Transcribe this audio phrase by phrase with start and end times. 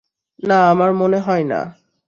[0.43, 1.59] না, আমার মনে হয় না।